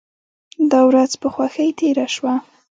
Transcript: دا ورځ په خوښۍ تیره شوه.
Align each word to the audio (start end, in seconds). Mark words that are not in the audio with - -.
دا 0.71 0.79
ورځ 0.89 1.11
په 1.21 1.27
خوښۍ 1.33 1.69
تیره 1.79 2.05
شوه. 2.15 2.33